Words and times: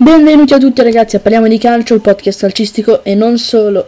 Benvenuti 0.00 0.54
a 0.54 0.58
tutti 0.58 0.82
ragazzi 0.82 1.16
a 1.16 1.20
Parliamo 1.20 1.46
di 1.46 1.58
Calcio, 1.58 1.92
il 1.92 2.00
podcast 2.00 2.40
calcistico 2.40 3.04
e 3.04 3.14
non 3.14 3.36
solo. 3.36 3.86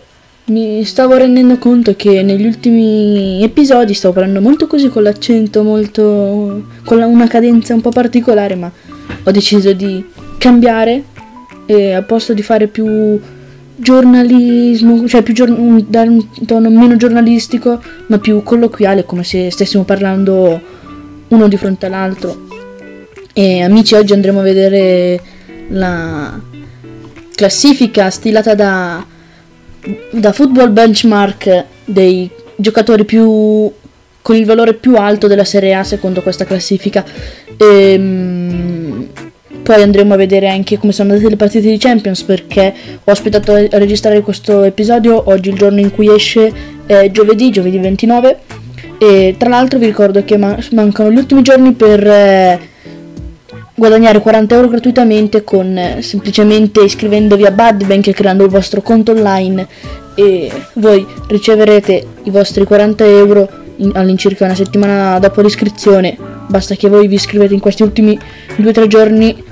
Mi 0.49 0.85
stavo 0.85 1.17
rendendo 1.17 1.57
conto 1.57 1.97
che 1.97 2.23
negli 2.23 2.45
ultimi 2.45 3.43
episodi 3.43 3.95
stavo 3.95 4.13
parlando 4.13 4.43
molto 4.43 4.67
così 4.67 4.91
con 4.91 5.05
l'accento, 5.05 5.63
molto 5.63 6.65
con 6.85 7.01
una 7.01 7.27
cadenza 7.29 7.73
un 7.73 7.81
po' 7.81 7.89
particolare, 7.89 8.55
ma 8.57 8.71
ho 9.25 9.31
deciso 9.31 9.73
di 9.73 10.05
cambiare 10.37 11.03
e 11.65 11.95
a 11.95 12.03
posto 12.03 12.35
di 12.35 12.43
fare 12.43 12.67
più 12.67 13.19
giornalismo, 13.75 15.09
cioè 15.09 15.23
più 15.23 15.33
giorn- 15.33 15.87
dare 15.89 16.11
un 16.11 16.27
tono 16.45 16.69
meno 16.69 16.97
giornalistico, 16.97 17.81
ma 18.09 18.19
più 18.19 18.43
colloquiale, 18.43 19.07
come 19.07 19.25
se 19.25 19.51
stessimo 19.51 19.85
parlando 19.85 20.61
uno 21.29 21.49
di 21.49 21.57
fronte 21.57 21.87
all'altro. 21.87 22.49
E 23.33 23.63
amici, 23.63 23.95
oggi 23.95 24.13
andremo 24.13 24.41
a 24.41 24.43
vedere 24.43 25.32
la 25.73 26.41
classifica 27.35 28.11
stilata 28.11 28.55
da, 28.55 29.05
da 30.11 30.33
Football 30.33 30.73
Benchmark 30.73 31.65
dei 31.85 32.31
giocatori 32.57 33.05
più 33.05 33.71
con 34.23 34.37
il 34.37 34.45
valore 34.47 34.75
più 34.75 34.97
alto 34.97 35.27
della 35.27 35.45
Serie 35.45 35.75
A 35.75 35.85
secondo 35.85 36.23
questa 36.23 36.45
classifica. 36.45 37.05
E, 37.57 37.93
ehm, 37.93 39.09
poi 39.63 39.83
andremo 39.83 40.15
a 40.15 40.17
vedere 40.17 40.49
anche 40.49 40.79
come 40.79 40.93
sono 40.93 41.11
andate 41.11 41.31
le 41.31 41.37
partite 41.37 41.69
di 41.69 41.79
Champions 41.79 42.23
perché 42.23 42.75
ho 43.05 43.11
aspettato 43.11 43.53
a 43.53 43.79
registrare 43.79 44.21
questo 44.21 44.65
episodio 44.65 45.31
oggi 45.31 45.51
il 45.51 45.57
giorno 45.57 45.79
in 45.79 45.93
cui 45.93 46.13
esce 46.13 46.53
è 46.85 47.11
giovedì, 47.13 47.51
giovedì 47.51 47.79
29 47.79 48.39
e 48.99 49.37
tra 49.39 49.49
l'altro 49.49 49.79
vi 49.79 49.87
ricordo 49.87 50.25
che 50.25 50.37
man- 50.37 50.61
mancano 50.73 51.13
gli 51.13 51.17
ultimi 51.17 51.43
giorni 51.43 51.73
per 51.73 52.05
eh, 52.05 52.61
guadagnare 53.75 54.21
40 54.21 54.55
euro 54.55 54.69
gratuitamente 54.69 55.45
con 55.45 55.77
eh, 55.77 56.03
semplicemente 56.03 56.83
iscrivendovi 56.83 57.45
a 57.45 57.51
Budbank 57.51 58.09
e 58.09 58.13
creando 58.13 58.45
il 58.45 58.51
vostro 58.51 58.83
conto 58.83 59.13
online 59.13 59.67
e 60.15 60.51
voi 60.75 61.07
riceverete 61.29 62.07
i 62.25 62.31
vostri 62.31 62.65
40 62.65 63.05
euro 63.05 63.49
in, 63.77 63.93
all'incirca 63.95 64.45
una 64.45 64.55
settimana 64.55 65.19
dopo 65.19 65.41
l'iscrizione. 65.41 66.17
Basta 66.47 66.75
che 66.75 66.89
voi 66.89 67.09
vi 67.09 67.15
iscrivete 67.15 67.55
in 67.55 67.61
questi 67.61 67.83
ultimi 67.83 68.19
2-3 68.57 68.87
giorni 68.87 69.45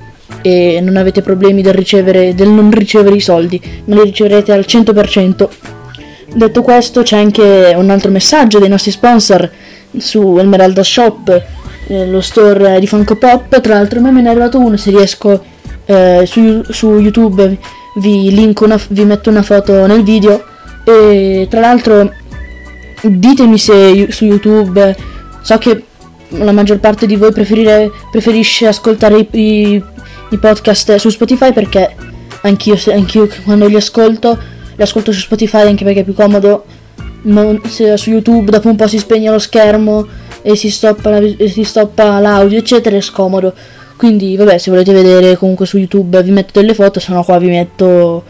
e 0.42 0.80
non 0.82 0.96
avete 0.96 1.22
problemi 1.22 1.62
del, 1.62 1.74
ricevere, 1.74 2.34
del 2.34 2.48
non 2.48 2.70
ricevere 2.70 3.16
i 3.16 3.20
soldi. 3.20 3.60
Ma 3.86 3.94
li 3.96 4.02
riceverete 4.02 4.52
al 4.52 4.64
100% 4.66 5.48
detto 6.32 6.62
questo 6.62 7.02
c'è 7.02 7.16
anche 7.16 7.74
un 7.76 7.90
altro 7.90 8.10
messaggio 8.10 8.58
dei 8.58 8.68
nostri 8.68 8.90
sponsor 8.90 9.50
su 9.96 10.36
Emeralda 10.38 10.82
Shop 10.82 11.44
eh, 11.90 12.06
lo 12.06 12.20
store 12.20 12.78
di 12.78 12.86
Funko 12.86 13.16
Pop. 13.16 13.60
Tra 13.60 13.74
l'altro, 13.74 13.98
a 13.98 14.02
me 14.02 14.12
ne 14.12 14.28
è 14.28 14.30
arrivato 14.30 14.58
uno. 14.58 14.76
Se 14.76 14.90
riesco 14.90 15.42
eh, 15.84 16.22
su, 16.24 16.62
su, 16.68 16.98
YouTube, 16.98 17.58
vi, 17.96 18.54
una, 18.60 18.80
vi 18.88 19.04
metto 19.04 19.28
una 19.28 19.42
foto 19.42 19.86
nel 19.86 20.04
video. 20.04 20.42
E 20.84 21.46
tra 21.50 21.60
l'altro, 21.60 22.12
ditemi 23.02 23.58
se 23.58 24.06
su 24.10 24.24
YouTube 24.24 24.96
so 25.42 25.58
che 25.58 25.84
la 26.28 26.52
maggior 26.52 26.78
parte 26.78 27.06
di 27.06 27.16
voi 27.16 27.32
preferisce 27.32 28.66
ascoltare 28.66 29.18
i, 29.18 29.28
i, 29.32 29.84
i, 30.30 30.38
podcast 30.38 30.94
su 30.96 31.08
Spotify 31.08 31.52
perché 31.52 31.94
anch'io, 32.42 32.78
anch'io 32.92 33.28
quando 33.42 33.66
li 33.66 33.74
ascolto 33.74 34.38
li 34.76 34.82
ascolto 34.82 35.10
su 35.10 35.20
Spotify 35.20 35.66
anche 35.66 35.82
perché 35.82 36.00
è 36.00 36.04
più 36.04 36.14
comodo 36.14 36.64
non, 37.22 37.60
se 37.68 37.96
su 37.96 38.10
YouTube 38.10 38.50
dopo 38.50 38.68
un 38.68 38.76
po' 38.76 38.86
si 38.86 38.98
spegne 38.98 39.30
lo 39.30 39.40
schermo 39.40 40.06
e 40.42 40.56
si 40.56 40.70
stoppa, 40.70 41.10
la, 41.10 41.18
e 41.18 41.48
si 41.48 41.64
stoppa 41.64 42.18
l'audio 42.18 42.58
eccetera 42.58 42.96
è 42.96 43.00
scomodo. 43.00 43.52
Quindi 43.96 44.36
vabbè 44.36 44.58
se 44.58 44.70
volete 44.70 44.92
vedere 44.92 45.36
comunque 45.36 45.66
su 45.66 45.76
youtube 45.76 46.22
vi 46.22 46.30
metto 46.30 46.58
delle 46.58 46.74
foto 46.74 47.00
se 47.00 47.12
no 47.12 47.22
qua 47.22 47.38
vi 47.38 47.48
metto 47.48 48.24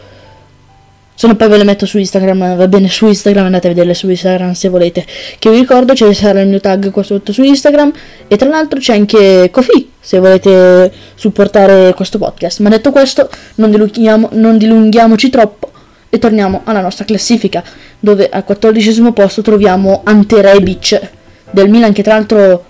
se 1.21 1.27
no 1.27 1.35
poi 1.35 1.49
ve 1.49 1.57
le 1.57 1.63
metto 1.63 1.85
su 1.85 1.99
instagram 1.99 2.55
va 2.57 2.67
bene 2.67 2.89
su 2.89 3.05
instagram 3.05 3.45
andate 3.45 3.67
a 3.67 3.69
vederle 3.69 3.93
su 3.93 4.09
instagram 4.09 4.53
se 4.53 4.69
volete. 4.69 5.05
Che 5.37 5.49
vi 5.51 5.59
ricordo 5.59 5.93
ci 5.93 6.11
sarà 6.13 6.41
il 6.41 6.47
mio 6.47 6.59
tag 6.59 6.89
qua 6.89 7.03
sotto 7.03 7.31
su 7.31 7.43
instagram 7.43 7.91
e 8.27 8.35
tra 8.37 8.49
l'altro 8.49 8.79
c'è 8.79 8.95
anche 8.95 9.49
Kofi 9.51 9.91
se 9.99 10.17
volete 10.17 10.91
supportare 11.13 11.93
questo 11.93 12.17
podcast. 12.17 12.59
Ma 12.61 12.69
detto 12.69 12.91
questo 12.91 13.29
non, 13.55 13.69
dilunghiamo, 13.69 14.29
non 14.31 14.57
dilunghiamoci 14.57 15.29
troppo 15.29 15.69
e 16.09 16.17
torniamo 16.17 16.61
alla 16.63 16.81
nostra 16.81 17.05
classifica 17.05 17.63
dove 17.99 18.27
al 18.27 18.43
quattordicesimo 18.43 19.13
posto 19.13 19.43
troviamo 19.43 20.01
Ante 20.03 20.41
Rebic 20.41 21.19
del 21.51 21.69
Milan 21.69 21.93
che 21.93 22.03
tra 22.03 22.15
l'altro 22.15 22.65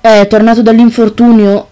è 0.00 0.26
tornato 0.28 0.62
dall'infortunio 0.62 1.68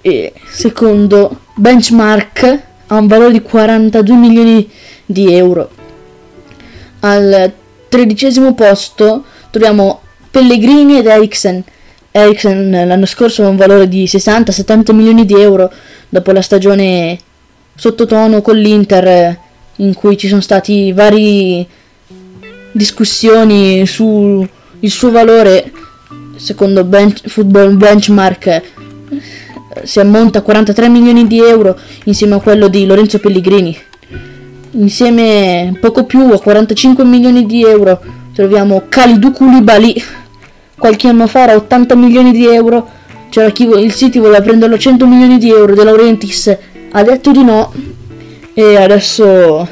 e 0.00 0.32
secondo 0.48 1.40
benchmark 1.54 2.62
ha 2.86 2.96
un 2.96 3.06
valore 3.06 3.32
di 3.32 3.42
42 3.42 4.16
milioni 4.16 4.70
di 5.04 5.32
euro. 5.34 5.70
Al 7.00 7.52
tredicesimo 7.88 8.54
posto 8.54 9.24
troviamo 9.50 10.00
Pellegrini 10.30 10.98
ed 10.98 11.06
Eriksen. 11.06 11.62
Eriksen 12.10 12.70
l'anno 12.70 13.06
scorso 13.06 13.42
aveva 13.42 13.50
un 13.50 13.56
valore 13.56 13.88
di 13.88 14.04
60-70 14.04 14.92
milioni 14.94 15.24
di 15.24 15.34
euro 15.34 15.70
dopo 16.08 16.32
la 16.32 16.42
stagione 16.42 17.18
sottotono 17.74 18.42
con 18.42 18.56
l'Inter 18.56 19.38
in 19.76 19.94
cui 19.94 20.16
ci 20.16 20.28
sono 20.28 20.40
stati 20.40 20.92
vari 20.92 21.66
discussioni 22.72 23.86
su 23.86 24.46
il 24.80 24.90
suo 24.90 25.10
valore, 25.10 25.72
secondo 26.36 26.84
bench, 26.84 27.28
Football 27.28 27.76
Benchmark, 27.76 28.62
si 29.84 30.00
ammonta 30.00 30.40
a 30.40 30.42
43 30.42 30.88
milioni 30.88 31.26
di 31.26 31.38
euro 31.38 31.78
insieme 32.04 32.34
a 32.34 32.40
quello 32.40 32.68
di 32.68 32.86
Lorenzo 32.86 33.18
Pellegrini. 33.18 33.76
Insieme 34.72 35.76
poco 35.80 36.04
più 36.04 36.30
a 36.32 36.40
45 36.40 37.04
milioni 37.04 37.44
di 37.46 37.64
euro 37.64 38.00
troviamo 38.34 38.84
Khalidou 38.88 39.32
Koulibaly. 39.32 40.02
Qualche 40.78 41.08
anno 41.08 41.26
fa 41.26 41.42
era 41.42 41.56
80 41.56 41.94
milioni 41.94 42.32
di 42.32 42.46
euro. 42.46 42.98
C'era 43.28 43.50
chi 43.50 43.64
il 43.68 43.94
City 43.94 44.18
voleva 44.18 44.40
prenderlo 44.40 44.78
100 44.78 45.06
milioni 45.06 45.38
di 45.38 45.50
euro. 45.50 45.74
De 45.74 45.84
Laurentiis 45.84 46.56
ha 46.92 47.02
detto 47.02 47.32
di 47.32 47.44
no. 47.44 47.72
E 48.54 48.76
adesso 48.76 49.68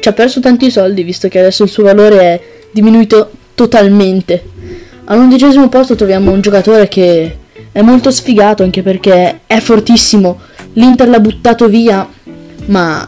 ci 0.00 0.08
ha 0.08 0.12
perso 0.12 0.40
tanti 0.40 0.70
soldi 0.70 1.02
visto 1.02 1.28
che 1.28 1.38
adesso 1.38 1.62
il 1.62 1.68
suo 1.68 1.84
valore 1.84 2.18
è 2.18 2.40
diminuito 2.72 3.30
totalmente. 3.54 4.50
All'undicesimo 5.04 5.68
posto 5.68 5.94
troviamo 5.94 6.30
un 6.30 6.40
giocatore 6.40 6.88
che 6.88 7.38
è 7.72 7.82
molto 7.82 8.10
sfigato 8.10 8.62
anche 8.62 8.82
perché 8.82 9.40
è 9.46 9.58
fortissimo. 9.60 10.40
L'Inter 10.74 11.08
l'ha 11.08 11.20
buttato 11.20 11.68
via, 11.68 12.08
ma 12.66 13.06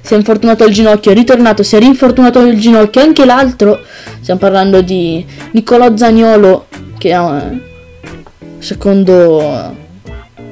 si 0.00 0.14
è 0.14 0.16
infortunato 0.16 0.64
al 0.64 0.70
ginocchio, 0.70 1.12
è 1.12 1.14
ritornato, 1.14 1.62
si 1.62 1.76
è 1.76 1.78
rinfortunato 1.78 2.40
al 2.40 2.56
ginocchio. 2.56 3.00
Anche 3.00 3.24
l'altro, 3.24 3.80
stiamo 4.20 4.40
parlando 4.40 4.80
di 4.80 5.24
Niccolò 5.52 5.96
Zagnolo, 5.96 6.66
che 6.98 7.16
secondo, 8.58 9.76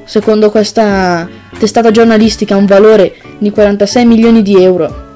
secondo 0.05 0.49
questa 0.49 1.27
testata 1.57 1.91
giornalistica, 1.91 2.55
ha 2.55 2.57
un 2.57 2.65
valore 2.65 3.15
di 3.37 3.51
46 3.51 4.05
milioni 4.05 4.41
di 4.41 4.63
euro. 4.63 5.07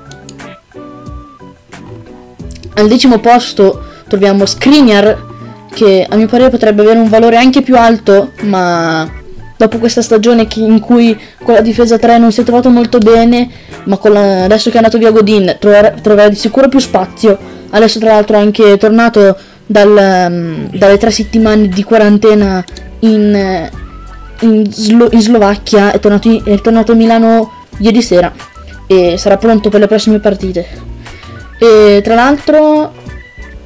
Al 2.75 2.87
decimo 2.87 3.19
posto 3.19 3.83
troviamo 4.07 4.45
Skriniar 4.45 5.31
che 5.73 6.05
a 6.07 6.15
mio 6.15 6.27
parere 6.27 6.49
potrebbe 6.49 6.81
avere 6.81 6.99
un 6.99 7.09
valore 7.09 7.37
anche 7.37 7.61
più 7.61 7.75
alto, 7.77 8.31
ma 8.41 9.09
dopo 9.57 9.77
questa 9.77 10.01
stagione 10.01 10.47
in 10.55 10.79
cui 10.79 11.17
con 11.43 11.53
la 11.55 11.61
difesa 11.61 11.97
3 11.97 12.17
non 12.17 12.31
si 12.31 12.41
è 12.41 12.43
trovato 12.43 12.69
molto 12.69 12.97
bene, 12.99 13.49
ma 13.85 13.99
la, 14.03 14.43
adesso 14.43 14.69
che 14.69 14.75
è 14.75 14.77
andato 14.77 14.97
via 14.97 15.11
Godin 15.11 15.57
troverà, 15.59 16.29
di 16.29 16.35
sicuro 16.35 16.69
più 16.69 16.79
spazio. 16.79 17.37
Adesso 17.69 17.99
tra 17.99 18.13
l'altro 18.13 18.37
è 18.37 18.39
anche 18.39 18.77
tornato 18.77 19.35
dal, 19.65 20.27
um, 20.29 20.69
dalle 20.71 20.97
tre 20.97 21.11
settimane 21.11 21.67
di 21.67 21.83
quarantena 21.83 22.63
in, 22.99 23.69
in, 24.41 24.71
Slo- 24.71 25.09
in 25.11 25.21
Slovacchia, 25.21 25.91
è 25.91 25.99
tornato, 25.99 26.27
in, 26.27 26.41
è 26.43 26.59
tornato 26.61 26.91
a 26.91 26.95
Milano 26.95 27.51
ieri 27.79 28.01
sera 28.01 28.31
e 28.85 29.17
sarà 29.17 29.37
pronto 29.37 29.69
per 29.69 29.79
le 29.79 29.87
prossime 29.87 30.19
partite. 30.19 30.91
E 31.63 32.01
tra 32.03 32.15
l'altro 32.15 32.91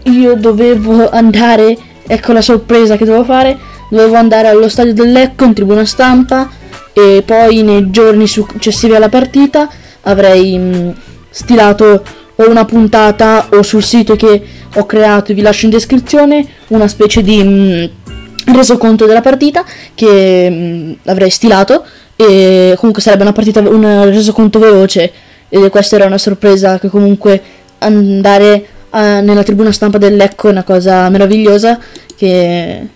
io 0.03 0.35
dovevo 0.35 1.09
andare, 1.09 1.75
ecco 2.05 2.31
la 2.31 2.44
sorpresa 2.44 2.95
che 2.95 3.05
dovevo 3.05 3.23
fare, 3.23 3.57
dovevo 3.89 4.17
andare 4.17 4.49
allo 4.49 4.69
stadio 4.69 4.94
del 4.94 5.11
Lecco 5.11 5.45
in 5.45 5.55
tribuna 5.55 5.83
stampa 5.83 6.47
e 6.94 7.23
poi 7.25 7.63
nei 7.63 7.89
giorni 7.89 8.27
successivi 8.27 8.94
alla 8.94 9.09
partita 9.09 9.67
avrei 10.01 10.59
mh, 10.59 10.77
mm, 10.77 10.89
stilato 11.31 12.03
o 12.35 12.47
una 12.47 12.65
puntata 12.65 13.47
o 13.53 13.63
sul 13.63 13.81
sito 13.81 14.15
che 14.15 14.43
ho 14.75 14.85
creato, 14.85 15.33
vi 15.33 15.41
lascio 15.41 15.65
in 15.65 15.71
descrizione, 15.71 16.47
una 16.67 16.88
specie 16.88 17.23
di 17.23 17.43
mh, 17.43 17.50
mm, 17.50 18.53
resoconto 18.53 19.07
della 19.07 19.21
partita 19.21 19.65
che 19.95 20.47
mh, 20.47 20.53
mm, 20.53 20.91
avrei 21.05 21.31
stilato 21.31 21.83
e 22.15 22.75
comunque 22.77 23.01
sarebbe 23.01 23.23
una 23.23 23.33
partita, 23.33 23.59
un 23.59 24.05
resoconto 24.11 24.59
veloce 24.59 25.11
e 25.50 25.69
questa 25.69 25.95
era 25.95 26.05
una 26.05 26.17
sorpresa 26.17 26.77
che 26.77 26.89
comunque 26.89 27.41
andare 27.79 28.65
uh, 28.89 28.97
nella 28.97 29.44
tribuna 29.44 29.71
stampa 29.71 29.97
del 29.97 30.15
Lecco 30.15 30.47
è 30.47 30.51
una 30.51 30.63
cosa 30.63 31.09
meravigliosa 31.09 31.79
che 32.15 32.88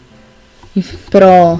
però 1.10 1.60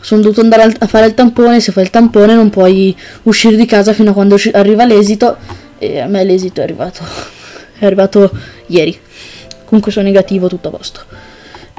sono 0.00 0.22
dovuto 0.22 0.40
andare 0.40 0.74
a 0.78 0.86
fare 0.86 1.06
il 1.06 1.14
tampone, 1.14 1.60
se 1.60 1.72
fai 1.72 1.84
il 1.84 1.90
tampone 1.90 2.34
non 2.34 2.48
puoi 2.48 2.96
uscire 3.24 3.56
di 3.56 3.66
casa 3.66 3.92
fino 3.92 4.10
a 4.10 4.14
quando 4.14 4.36
arriva 4.52 4.84
l'esito 4.86 5.36
e 5.78 6.00
a 6.00 6.06
me 6.06 6.24
l'esito 6.24 6.60
è 6.60 6.64
arrivato, 6.64 7.04
è 7.78 7.84
arrivato 7.84 8.30
ieri. 8.66 8.98
Comunque 9.64 9.92
sono 9.92 10.06
negativo, 10.06 10.48
tutto 10.48 10.68
a 10.68 10.70
posto. 10.70 11.00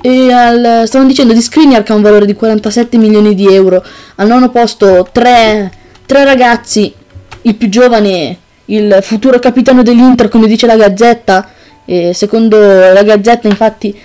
E 0.01 0.31
al, 0.31 0.83
stavano 0.85 1.09
dicendo 1.09 1.33
di 1.33 1.41
Skriniar 1.41 1.83
che 1.83 1.91
ha 1.91 1.95
un 1.95 2.01
valore 2.01 2.25
di 2.25 2.33
47 2.33 2.97
milioni 2.97 3.35
di 3.35 3.53
euro. 3.53 3.83
Al 4.15 4.27
nono 4.27 4.49
posto 4.49 5.07
tre, 5.11 5.71
tre 6.05 6.23
ragazzi, 6.23 6.93
il 7.41 7.55
più 7.55 7.69
giovane, 7.69 8.37
il 8.65 8.99
futuro 9.01 9.39
capitano 9.39 9.83
dell'Inter, 9.83 10.29
come 10.29 10.47
dice 10.47 10.65
la 10.65 10.75
Gazzetta. 10.75 11.49
E 11.85 12.13
secondo 12.13 12.57
la 12.59 13.03
Gazzetta, 13.03 13.47
infatti, 13.47 13.97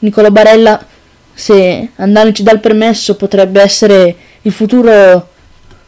Nicola 0.00 0.30
Barella 0.30 0.84
se 1.34 1.90
Andano 1.96 2.32
ci 2.32 2.42
dà 2.42 2.52
il 2.52 2.60
permesso 2.60 3.16
potrebbe 3.16 3.60
essere 3.62 4.14
il 4.42 4.52
futuro 4.52 5.28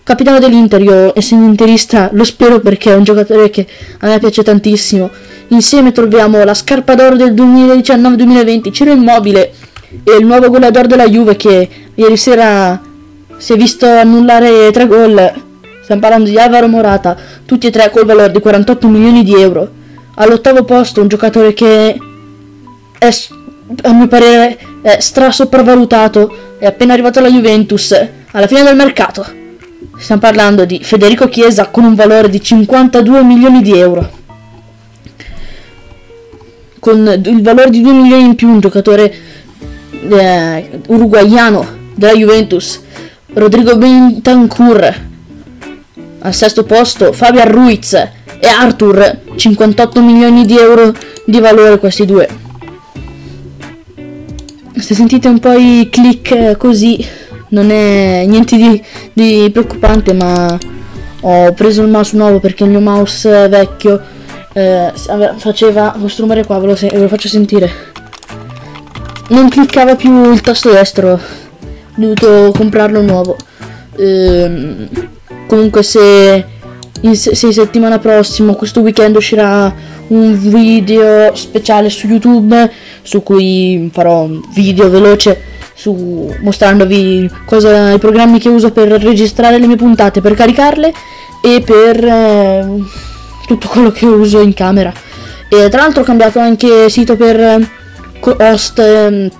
capitano 0.03 0.39
dell'Inter, 0.39 0.81
io 0.83 1.13
essendo 1.17 1.47
interista 1.47 2.11
lo 2.13 2.25
spero 2.25 2.61
perché 2.61 2.93
è 2.93 2.95
un 2.95 3.05
giocatore 3.05 3.51
che 3.51 3.67
a 4.01 4.07
me 4.09 4.19
piace 4.19 4.43
tantissimo. 4.43 5.11
Insieme 5.49 5.93
troviamo 5.93 6.43
la 6.45 6.55
scarpa 6.55 6.95
d'oro 6.95 7.17
del 7.17 7.35
2019-2020, 7.35 8.73
Ciro 8.73 8.93
Immobile 8.93 9.53
e 10.05 10.17
il 10.19 10.27
nuovo 10.27 10.51
goleador 10.51 10.87
della 10.87 11.09
Juve 11.09 11.37
che 11.37 11.69
ieri 11.95 12.17
sera 12.17 12.81
si 13.37 13.53
è 13.53 13.57
visto 13.57 13.87
annullare 13.87 14.71
tre 14.73 14.87
gol. 14.87 15.43
Stiamo 15.85 16.01
parlando 16.01 16.31
di 16.31 16.39
Alvaro 16.39 16.67
Morata, 16.67 17.15
tutti 17.45 17.67
e 17.67 17.71
tre 17.71 17.91
col 17.91 18.07
valore 18.07 18.31
di 18.31 18.41
48 18.41 18.89
milioni 18.89 19.23
di 19.23 19.35
euro. 19.35 19.71
All'ottavo 20.15 20.65
posto 20.65 21.03
un 21.03 21.09
giocatore 21.09 21.53
che 21.53 21.99
è 22.97 23.09
a 23.83 23.93
mio 23.93 24.09
parere 24.09 24.59
è 24.81 24.99
stra 25.01 25.31
sopravvalutato, 25.31 26.55
è 26.59 26.65
appena 26.65 26.95
arrivato 26.95 27.19
alla 27.19 27.29
Juventus, 27.29 27.95
alla 28.31 28.47
fine 28.47 28.63
del 28.63 28.77
mercato. 28.77 29.27
Stiamo 29.99 30.23
parlando 30.23 30.65
di 30.65 30.81
Federico 30.83 31.29
Chiesa 31.29 31.67
con 31.69 31.85
un 31.85 31.95
valore 31.95 32.31
di 32.31 32.41
52 32.41 33.23
milioni 33.23 33.61
di 33.61 33.79
euro. 33.79 34.11
Con 36.79 37.21
il 37.27 37.43
valore 37.43 37.69
di 37.69 37.83
2 37.83 37.93
milioni 37.93 38.25
in 38.25 38.35
più 38.37 38.49
un 38.49 38.61
giocatore 38.61 39.15
eh, 39.91 40.81
uruguaiano 40.87 41.67
della 41.95 42.15
Juventus, 42.15 42.81
Rodrigo 43.35 43.77
Bentancur. 43.77 45.13
Al 46.25 46.33
sesto 46.33 46.65
posto 46.65 47.13
Fabian 47.13 47.51
Ruiz 47.51 47.93
e 47.93 48.47
Arthur, 48.47 49.21
58 49.37 50.03
milioni 50.03 50.47
di 50.47 50.57
euro 50.57 50.95
di 51.27 51.39
valore 51.39 51.79
questi 51.79 52.07
due. 52.07 52.27
Se 54.75 54.95
sentite 54.95 55.29
un 55.29 55.39
po' 55.39 55.53
i 55.53 55.89
click 55.91 56.31
eh, 56.31 56.57
così 56.57 57.07
non 57.49 57.71
è 57.71 58.25
niente 58.27 58.57
di, 58.57 58.83
di, 59.13 59.51
preoccupante 59.51 60.15
ma 60.15 60.59
ho 61.21 61.53
preso 61.53 61.83
il 61.83 61.89
mouse 61.89 62.17
nuovo 62.17 62.41
perché 62.41 62.65
il 62.65 62.71
mio 62.71 62.81
mouse 62.81 63.47
vecchio 63.49 64.01
eh, 64.55 64.93
faceva 65.37 65.95
questo 65.99 66.23
rumore 66.23 66.47
qua 66.47 66.59
ve 66.59 66.67
lo, 66.69 66.75
ve 66.75 66.99
lo, 67.01 67.09
faccio 67.09 67.29
sentire. 67.29 67.71
Non 69.29 69.51
cliccava 69.51 69.95
più 69.95 70.33
il 70.33 70.41
tasto 70.41 70.71
destro 70.71 71.13
ho 71.13 71.21
dovuto 71.97 72.51
comprarlo 72.57 73.03
nuovo. 73.03 73.37
Ehm, 73.97 74.89
comunque 75.47 75.83
se 75.83 76.45
in 77.01 77.17
se, 77.17 77.35
se 77.35 77.53
settimana 77.53 77.99
prossima 77.99 78.55
questo 78.55 78.81
weekend 78.81 79.17
uscirà 79.17 79.73
un 80.07 80.39
video 80.39 81.35
speciale 81.35 81.91
su 81.91 82.07
youtube 82.07 82.71
su 83.03 83.23
cui 83.23 83.91
farò 83.93 84.23
un 84.23 84.41
video 84.53 84.89
veloce 84.89 85.53
su, 85.75 86.33
mostrandovi 86.41 87.29
cosa, 87.45 87.91
i 87.93 87.99
programmi 87.99 88.39
che 88.39 88.49
uso 88.49 88.71
per 88.71 88.89
registrare 88.89 89.59
le 89.59 89.67
mie 89.67 89.77
puntate, 89.77 90.21
per 90.21 90.35
caricarle 90.35 90.93
e 91.43 91.61
per 91.61 92.05
eh, 92.05 92.83
tutto 93.47 93.69
quello 93.69 93.91
che 93.91 94.07
uso 94.07 94.41
in 94.41 94.55
camera. 94.55 94.93
E 95.49 95.69
tra 95.69 95.83
l'altro 95.83 96.03
ho 96.03 96.05
cambiato 96.05 96.39
anche 96.39 96.89
sito 96.89 97.17
per 97.17 97.69
host, 98.21 98.79
eh, 98.79 99.31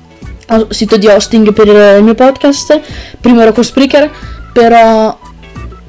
sito 0.69 0.97
di 0.97 1.07
hosting 1.07 1.53
per 1.53 1.67
il 1.99 2.05
mio 2.05 2.15
podcast. 2.15 2.81
Prima 3.21 3.43
ero 3.43 3.53
con 3.53 3.65
Spreaker, 3.65 4.11
però 4.53 5.17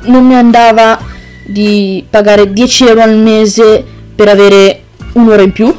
non 0.06 0.26
mi 0.26 0.36
andava 0.36 1.00
di 1.46 2.04
pagare 2.10 2.52
10 2.52 2.88
euro 2.88 3.02
al 3.02 3.18
mese 3.18 3.84
per 4.16 4.28
avere 4.28 4.82
un'ora 5.14 5.42
in 5.42 5.52
più. 5.52 5.74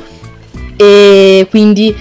E 0.77 1.47
quindi 1.51 1.95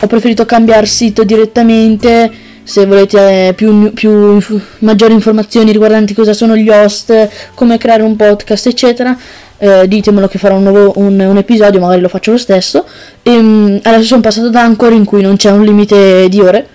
ho 0.00 0.06
preferito 0.06 0.44
cambiare 0.44 0.86
sito 0.86 1.24
direttamente. 1.24 2.30
Se 2.64 2.86
volete 2.86 3.48
eh, 3.48 3.54
più, 3.54 3.92
più 3.92 4.40
maggiori 4.78 5.12
informazioni 5.12 5.72
riguardanti 5.72 6.14
cosa 6.14 6.32
sono 6.32 6.56
gli 6.56 6.68
host, 6.68 7.28
come 7.54 7.76
creare 7.76 8.02
un 8.02 8.14
podcast, 8.14 8.68
eccetera, 8.68 9.18
eh, 9.58 9.88
ditemelo 9.88 10.28
che 10.28 10.38
farò 10.38 10.56
un, 10.56 10.62
nuovo, 10.62 10.92
un, 10.96 11.18
un, 11.18 11.36
episodio, 11.36 11.80
magari 11.80 12.00
lo 12.00 12.08
faccio 12.08 12.30
lo 12.30 12.38
stesso. 12.38 12.84
E, 13.22 13.36
um, 13.36 13.80
adesso 13.82 14.04
sono 14.04 14.20
passato 14.20 14.48
da 14.48 14.62
Anchor 14.62 14.92
in 14.92 15.04
cui 15.04 15.22
non 15.22 15.36
c'è 15.36 15.50
un 15.50 15.64
limite 15.64 16.28
di 16.28 16.40
ore. 16.40 16.66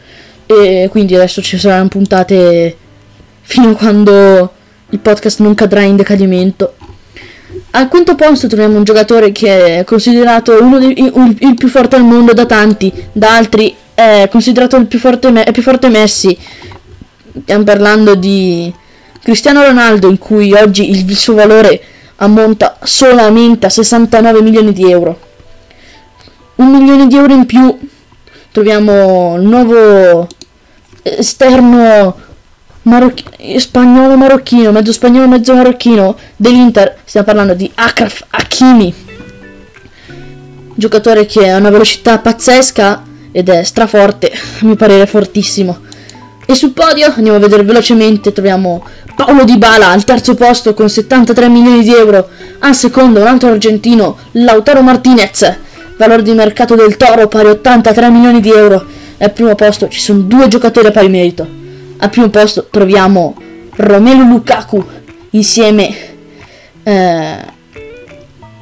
E 0.46 0.88
quindi 0.90 1.16
adesso 1.16 1.42
ci 1.42 1.58
saranno 1.58 1.90
puntate 1.90 2.76
fino 3.42 3.72
a 3.72 3.76
quando 3.76 4.52
il 4.89 5.00
podcast 5.00 5.39
non 5.39 5.54
cadrà 5.54 5.81
in 5.81 5.95
decadimento. 5.95 6.75
Al 7.72 7.88
quinto 7.89 8.16
posto 8.16 8.48
troviamo 8.48 8.78
un 8.78 8.84
giocatore 8.84 9.31
che 9.31 9.80
è 9.80 9.84
considerato 9.84 10.62
uno 10.62 10.80
dei, 10.80 10.98
il, 10.98 11.38
il, 11.39 11.54
più 11.56 11.68
forte 11.68 11.95
al 11.95 12.04
mondo 12.04 12.34
da 12.34 12.45
tanti, 12.45 12.92
da 13.12 13.36
altri 13.36 13.75
è 13.94 14.28
considerato 14.31 14.78
il 14.78 14.86
più 14.86 15.00
forte, 15.00 15.44
è 15.44 15.51
più 15.51 15.62
forte 15.62 15.89
Messi. 15.89 16.38
Stiamo 17.42 17.63
parlando 17.63 18.16
di 18.16 18.74
Cristiano 19.22 19.63
Ronaldo 19.63 20.10
in 20.10 20.18
cui 20.18 20.54
oggi 20.54 20.89
il, 20.89 21.10
il 21.10 21.18
suo 21.18 21.34
valore 21.34 21.81
ammonta 22.18 22.78
solamente 22.84 23.66
a 23.66 23.69
69 23.69 24.42
milioni 24.42 24.74
di 24.74 24.89
euro. 24.89 25.19
Un 26.56 26.72
milione 26.72 27.07
di 27.07 27.16
euro 27.16 27.34
in 27.34 27.45
più 27.45 27.78
troviamo 28.51 29.36
il 29.38 29.44
nuovo 29.44 30.28
esterno 31.04 32.16
marocch- 32.88 33.57
spagnolo 33.57 34.16
marocchino, 34.16 34.72
mezzo 34.72 34.92
spagnolo, 34.92 35.28
mezzo 35.28 35.54
marocchino 35.54 36.16
dell'Inter, 36.36 36.98
stiamo 37.04 37.28
parlando 37.28 37.54
di 37.54 37.69
Akraf 37.75 38.24
Hakimi, 38.30 38.94
giocatore 40.74 41.25
che 41.25 41.50
ha 41.50 41.57
una 41.57 41.69
velocità 41.69 42.18
pazzesca 42.18 43.04
ed 43.31 43.50
è 43.50 43.63
straforte, 43.63 44.31
a 44.31 44.66
mio 44.66 44.75
parere 44.75 45.06
fortissimo. 45.06 45.86
E 46.50 46.56
sul 46.56 46.72
podio 46.72 47.13
andiamo 47.13 47.38
a 47.38 47.42
vedere 47.42 47.63
velocemente, 47.63 48.31
troviamo 48.31 48.86
Paolo 49.16 49.44
Di 49.44 49.57
Bala 49.57 49.89
al 49.89 50.06
terzo 50.06 50.34
posto 50.34 50.74
con 50.74 50.89
73 50.89 51.50
milioni 51.50 51.84
di 51.84 51.94
euro, 51.94 52.29
al 52.60 52.74
secondo 52.74 53.20
un 53.20 53.27
altro 53.27 53.50
argentino, 53.50 54.17
Lautaro 54.32 54.82
Martinez, 54.82 55.58
valore 55.98 56.22
di 56.22 56.32
mercato 56.32 56.75
del 56.75 56.96
Toro 56.96 57.27
pari 57.27 57.50
83 57.50 58.10
milioni 58.10 58.39
di 58.39 58.50
euro, 58.50 58.86
e 59.17 59.25
al 59.25 59.34
primo 59.34 59.56
posto 59.56 59.89
ci 59.89 60.00
sono 60.00 60.20
due 60.20 60.48
giocatori 60.48 60.88
a 60.88 60.91
pari 60.91 61.10
merito. 61.10 61.65
Al 62.00 62.10
primo 62.10 62.30
posto 62.30 62.68
troviamo 62.70 63.36
Romelu 63.75 64.27
Lukaku 64.27 64.86
insieme 65.32 65.96
eh, 66.84 67.38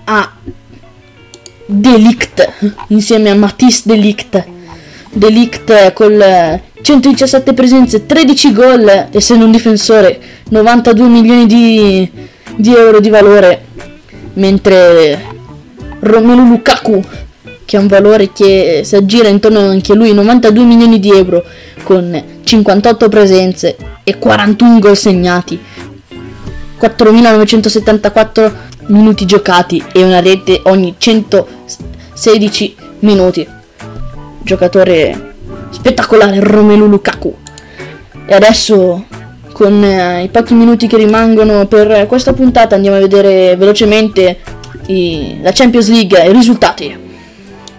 a 0.05 0.33
Delict, 1.65 2.53
insieme 2.87 3.29
a 3.29 3.35
Matisse 3.35 3.83
Delict. 3.85 4.45
Delict 5.11 5.93
con 5.93 6.23
117 6.81 7.53
presenze, 7.53 8.05
13 8.05 8.53
gol, 8.53 9.07
essendo 9.11 9.45
un 9.45 9.51
difensore, 9.51 10.19
92 10.49 11.07
milioni 11.07 11.45
di, 11.45 12.09
di 12.55 12.73
euro 12.73 12.99
di 12.99 13.09
valore, 13.09 13.65
mentre 14.33 15.33
Romelu 15.99 16.45
Lukaku 16.45 17.03
che 17.65 17.77
ha 17.77 17.79
un 17.79 17.87
valore 17.87 18.31
che 18.31 18.81
si 18.83 18.95
aggira 18.95 19.27
intorno 19.27 19.59
anche 19.59 19.95
lui 19.95 20.13
92 20.13 20.63
milioni 20.63 20.99
di 20.99 21.09
euro 21.09 21.43
con 21.85 22.23
58 22.43 23.09
presenze 23.09 23.77
e 24.03 24.17
41 24.17 24.79
gol 24.79 24.97
segnati, 24.97 25.61
4.974 26.81 28.51
minuti 28.87 29.25
giocati 29.25 29.83
e 29.93 30.03
una 30.03 30.19
rete 30.19 30.61
ogni 30.63 30.95
116 30.97 32.75
minuti. 32.99 33.47
Giocatore 34.41 35.33
spettacolare 35.69 36.39
Romelu 36.39 36.87
Lukaku. 36.87 37.37
E 38.25 38.33
adesso 38.33 39.05
con 39.51 39.83
eh, 39.83 40.23
i 40.23 40.29
pochi 40.29 40.55
minuti 40.55 40.87
che 40.87 40.97
rimangono 40.97 41.67
per 41.67 42.07
questa 42.07 42.33
puntata 42.33 42.75
andiamo 42.75 42.97
a 42.97 42.99
vedere 42.99 43.55
velocemente 43.55 44.39
i, 44.87 45.37
la 45.41 45.51
Champions 45.53 45.89
League 45.89 46.19
e 46.19 46.29
i 46.31 46.33
risultati. 46.33 46.97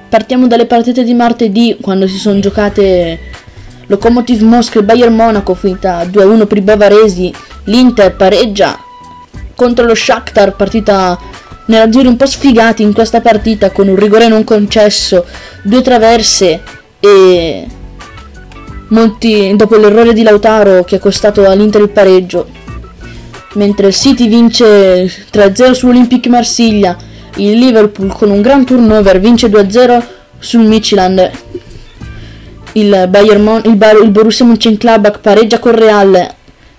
Partiamo 0.08 0.46
dalle 0.46 0.66
partite 0.66 1.02
di 1.02 1.12
martedì 1.12 1.76
quando 1.80 2.06
si 2.06 2.18
sono 2.18 2.38
giocate 2.38 3.34
Lokomotiv 3.86 4.42
Mosca 4.42 4.78
e 4.78 4.82
Bayern 4.82 5.14
Monaco 5.14 5.54
finita 5.54 6.02
2-1 6.04 6.46
per 6.46 6.58
i 6.58 6.62
bavaresi, 6.62 7.32
l'Inter 7.64 8.14
pareggia 8.14 8.78
contro 9.54 9.86
lo 9.86 9.94
Shakhtar, 9.94 10.54
partita 10.54 11.18
nerazzurri 11.66 12.06
un 12.06 12.16
po' 12.16 12.26
sfigati 12.26 12.82
in 12.82 12.92
questa 12.92 13.20
partita 13.20 13.70
con 13.70 13.88
un 13.88 13.96
rigore 13.96 14.28
non 14.28 14.44
concesso, 14.44 15.24
due 15.62 15.82
traverse 15.82 16.62
e 17.00 17.66
molti, 18.88 19.54
dopo 19.56 19.76
l'errore 19.76 20.12
di 20.12 20.22
Lautaro 20.22 20.84
che 20.84 20.96
ha 20.96 21.00
costato 21.00 21.48
all'Inter 21.48 21.80
il 21.80 21.88
pareggio, 21.88 22.46
mentre 23.54 23.88
il 23.88 23.94
City 23.94 24.28
vince 24.28 25.06
3-0 25.32 25.72
sull'Olympique 25.72 26.30
Marsiglia, 26.30 26.96
il 27.36 27.58
Liverpool 27.58 28.12
con 28.12 28.30
un 28.30 28.42
gran 28.42 28.64
turnover 28.64 29.18
vince 29.18 29.48
2-0 29.48 30.02
sul 30.38 30.66
Midtjylland, 30.66 31.30
il, 32.76 33.06
Bayern 33.08 33.62
il, 33.64 33.76
Bar- 33.76 34.02
il 34.02 34.10
Borussia 34.10 34.44
Mönchengladbach 34.44 35.20
pareggia 35.20 35.58
con 35.58 35.74
Real. 35.74 36.34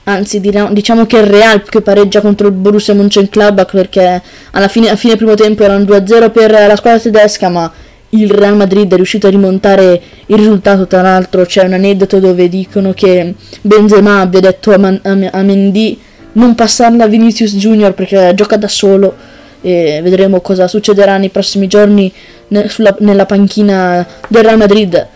Anzi 0.05 0.39
diciamo 0.39 1.05
che 1.05 1.17
è 1.17 1.21
il 1.21 1.27
Real 1.27 1.63
che 1.63 1.81
pareggia 1.81 2.21
contro 2.21 2.47
il 2.47 2.53
Borussia 2.53 2.93
Mönchengladbach 2.93 3.71
perché 3.71 4.21
alla 4.51 4.67
fine, 4.67 4.89
a 4.89 4.95
fine 4.95 5.15
primo 5.17 5.33
tempo 5.33 5.63
erano 5.63 5.83
2-0 5.83 6.31
per 6.31 6.51
la 6.51 6.75
squadra 6.75 6.99
tedesca 6.99 7.49
ma 7.49 7.69
il 8.11 8.31
Real 8.31 8.55
Madrid 8.55 8.89
è 8.91 8.95
riuscito 8.95 9.27
a 9.27 9.29
rimontare 9.29 10.01
il 10.27 10.37
risultato. 10.37 10.87
Tra 10.87 11.01
l'altro 11.01 11.43
c'è 11.45 11.65
un 11.65 11.73
aneddoto 11.73 12.19
dove 12.19 12.47
dicono 12.47 12.93
che 12.93 13.33
Benzema 13.61 14.21
abbia 14.21 14.39
detto 14.39 14.71
a, 14.71 14.77
Man- 14.77 15.01
a 15.03 15.41
Mendy 15.41 15.99
non 16.33 16.55
passarla 16.55 17.03
a 17.05 17.07
Vinicius 17.07 17.55
Junior 17.55 17.93
perché 17.93 18.31
gioca 18.35 18.55
da 18.55 18.67
solo 18.67 19.15
e 19.59 19.99
vedremo 20.03 20.39
cosa 20.39 20.67
succederà 20.67 21.17
nei 21.17 21.29
prossimi 21.29 21.65
giorni 21.67 22.13
ne- 22.49 22.69
sulla- 22.69 22.95
nella 22.99 23.25
panchina 23.25 24.05
del 24.27 24.43
Real 24.43 24.57
Madrid 24.57 25.07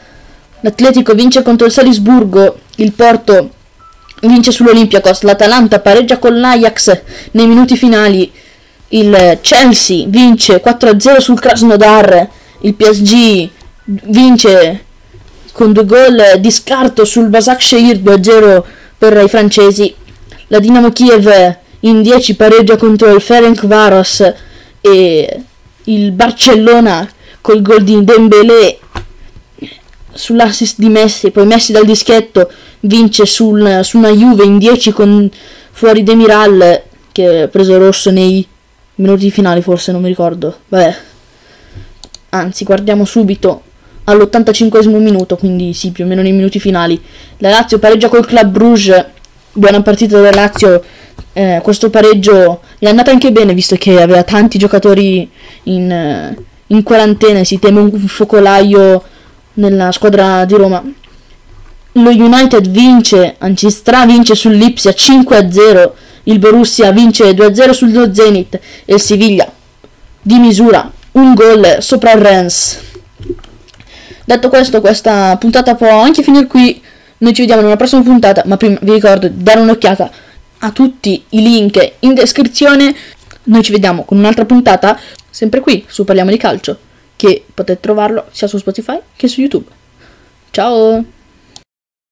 l'Atletico 0.62 1.13
vince 1.13 1.41
contro 1.41 1.68
il 1.68 1.74
Salisburgo 1.74 2.60
il 2.75 2.91
Porto 2.94 3.50
vince 4.22 4.51
sull'Olympiacos, 4.51 5.24
l'Atalanta 5.24 5.80
pareggia 5.80 6.18
con 6.18 6.39
l'Ajax 6.39 7.01
nei 7.32 7.48
minuti 7.48 7.75
finali, 7.75 8.32
il 8.89 9.39
Chelsea 9.41 10.06
vince 10.08 10.62
4-0 10.63 11.18
sul 11.18 11.39
Krasnodar, 11.39 12.30
il 12.62 12.74
PSG 12.75 13.50
vince 13.84 14.86
con 15.51 15.74
due 15.74 15.86
gol 15.86 16.22
di 16.39 16.51
scarto 16.51 17.03
sul 17.03 17.30
Basak 17.30 17.62
Shehir 17.62 17.98
2-0 17.98 18.63
per 18.98 19.24
i 19.24 19.27
francesi, 19.27 19.94
la 20.48 20.60
Dinamo 20.60 20.91
Kiev 20.91 21.58
in 21.82 22.01
10 22.01 22.36
pareggia 22.36 22.77
contro 22.77 23.13
il 23.13 23.22
Ferenc 23.22 23.65
Varos 23.65 24.34
e 24.82 25.41
il 25.86 26.12
Barcellona 26.12 27.10
col 27.41 27.62
gol 27.63 27.84
di 27.84 28.03
Dembélé 28.03 28.77
sull'assist 30.13 30.77
di 30.77 30.89
Messi, 30.89 31.32
poi 31.32 31.46
Messi 31.46 31.72
dal 31.72 31.86
dischetto 31.86 32.51
vince 32.82 33.25
sul, 33.25 33.80
su 33.84 33.98
una 33.98 34.10
Juve 34.10 34.44
in 34.44 34.58
10 34.58 34.91
con 34.91 35.30
fuori 35.72 36.03
Demiral 36.03 36.84
che 37.12 37.41
ha 37.44 37.48
preso 37.48 37.77
rosso 37.77 38.12
nei 38.12 38.46
minuti 38.96 39.32
finali 39.32 39.62
forse, 39.62 39.91
non 39.91 40.01
mi 40.01 40.08
ricordo. 40.08 40.60
Vabbè. 40.68 40.96
Anzi, 42.30 42.63
guardiamo 42.63 43.03
subito 43.06 43.63
all'85 44.06 44.88
minuto, 44.89 45.36
quindi 45.36 45.74
sì, 45.74 45.91
più 45.91 46.06
o 46.06 46.08
meno 46.08 46.22
nei 46.22 46.32
minuti 46.32 46.60
finali. 46.60 47.01
La 47.38 47.50
Lazio 47.50 47.80
pareggia 47.80 48.08
col 48.08 48.25
Club 48.25 48.50
Bruges, 48.50 49.06
buona 49.51 49.82
partita 49.82 50.18
della 50.18 50.32
Lazio. 50.32 50.84
Eh, 51.34 51.60
questo 51.63 51.89
pareggio 51.89 52.62
è 52.77 52.88
andata 52.88 53.12
anche 53.12 53.32
bene 53.32 53.53
visto 53.53 53.75
che 53.77 54.01
aveva 54.01 54.24
tanti 54.24 54.58
giocatori 54.58 55.30
in, 55.63 56.36
in 56.68 56.84
quarantena 56.84 57.44
si 57.46 57.58
teme 57.58 57.80
un 57.80 57.91
focolaio 58.00 59.01
nella 59.53 59.91
squadra 59.91 60.46
di 60.46 60.55
Roma. 60.55 60.84
Lo 61.93 62.10
United 62.10 62.70
vince, 62.70 63.36
anzi 63.38 63.70
stravince 63.70 64.34
sull'Ipsia 64.34 64.91
5-0, 64.91 65.91
il 66.24 66.39
Borussia 66.39 66.91
vince 66.91 67.31
2-0 67.31 67.72
sullo 67.72 68.13
Zenit 68.13 68.60
e 68.86 68.93
il 68.93 69.01
Siviglia 69.01 69.51
di 70.22 70.38
misura 70.38 70.89
un 71.13 71.34
gol 71.34 71.77
sopra 71.79 72.13
il 72.13 72.22
Rennes. 72.22 72.79
Detto 74.24 74.50
questo, 74.50 74.79
questa 74.79 75.36
puntata 75.38 75.75
può 75.75 76.00
anche 76.00 76.24
finire 76.24 76.48
qui. 76.48 76.81
Noi 77.17 77.34
ci 77.34 77.41
vediamo 77.41 77.62
nella 77.62 77.75
prossima 77.75 78.01
puntata, 78.01 78.43
ma 78.46 78.55
prima 78.55 78.77
vi 78.81 78.93
ricordo 78.93 79.27
di 79.27 79.43
dare 79.43 79.60
un'occhiata 79.60 80.12
a 80.60 80.72
tutti 80.72 81.24
i 81.29 81.41
link 81.41 81.93
in 82.00 82.13
descrizione. 82.13 82.96
Noi 83.43 83.63
ci 83.63 83.72
vediamo 83.72 84.05
con 84.05 84.17
un'altra 84.17 84.46
puntata, 84.46 84.98
sempre 85.29 85.60
qui 85.60 85.84
su 85.88 86.05
Parliamo 86.05 86.29
di 86.29 86.38
Calcio 86.38 86.89
che 87.22 87.46
potete 87.54 87.80
trovarlo 87.80 88.25
sia 88.32 88.48
su 88.48 88.58
Spotify 88.58 89.00
che 89.16 89.28
su 89.28 89.42
YouTube. 89.42 89.70
Ciao! 90.50 91.21